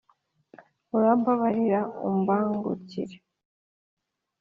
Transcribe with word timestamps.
.Urambabarire 0.95 1.79
umbangukire 2.07 3.15